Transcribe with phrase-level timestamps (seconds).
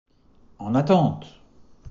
[0.57, 1.27] En attente!